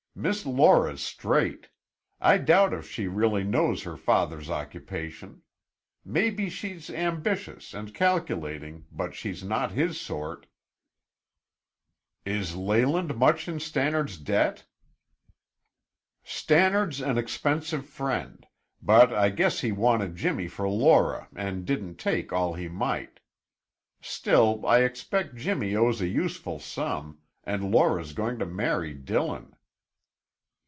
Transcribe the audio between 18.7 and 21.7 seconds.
but I guess he wanted Jimmy for Laura and